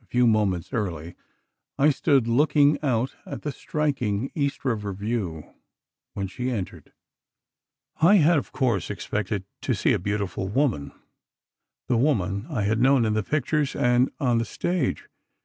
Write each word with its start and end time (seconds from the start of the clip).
A 0.00 0.06
few 0.06 0.28
moments 0.28 0.72
early, 0.72 1.16
I 1.76 1.90
stood 1.90 2.28
looking 2.28 2.78
out 2.84 3.16
at 3.26 3.42
the 3.42 3.50
striking 3.50 4.30
East 4.32 4.64
River 4.64 4.92
view, 4.92 5.54
when 6.14 6.28
she 6.28 6.52
entered. 6.52 6.92
I 8.00 8.18
had, 8.18 8.38
of 8.38 8.52
course, 8.52 8.90
expected 8.90 9.42
to 9.62 9.74
see 9.74 9.92
a 9.92 9.98
beautiful 9.98 10.46
woman—the 10.46 11.96
woman 11.96 12.46
I 12.48 12.62
had 12.62 12.78
known 12.78 13.04
in 13.04 13.14
the 13.14 13.24
pictures, 13.24 13.74
and 13.74 14.08
on 14.20 14.38
the 14.38 14.44
stage. 14.44 15.08